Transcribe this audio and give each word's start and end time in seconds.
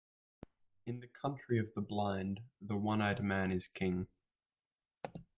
In 0.87 0.99
the 0.99 1.07
country 1.07 1.59
of 1.59 1.71
the 1.75 1.81
blind, 1.81 2.39
the 2.59 2.75
one-eyed 2.75 3.23
man 3.23 3.51
is 3.51 3.67
king. 3.67 4.07